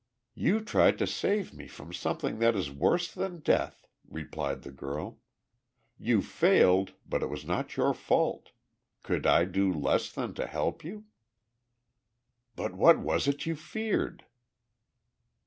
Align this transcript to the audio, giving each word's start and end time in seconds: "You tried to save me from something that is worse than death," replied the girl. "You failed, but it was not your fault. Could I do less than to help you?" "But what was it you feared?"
"You 0.33 0.61
tried 0.61 0.97
to 0.97 1.05
save 1.05 1.53
me 1.53 1.67
from 1.67 1.93
something 1.93 2.39
that 2.39 2.55
is 2.55 2.71
worse 2.71 3.13
than 3.13 3.41
death," 3.41 3.85
replied 4.09 4.63
the 4.63 4.71
girl. 4.71 5.19
"You 5.99 6.23
failed, 6.23 6.93
but 7.07 7.21
it 7.21 7.29
was 7.29 7.45
not 7.45 7.77
your 7.77 7.93
fault. 7.93 8.49
Could 9.03 9.27
I 9.27 9.45
do 9.45 9.71
less 9.71 10.11
than 10.11 10.33
to 10.33 10.47
help 10.47 10.83
you?" 10.83 11.05
"But 12.55 12.73
what 12.73 12.97
was 12.97 13.27
it 13.27 13.45
you 13.45 13.55
feared?" 13.55 14.25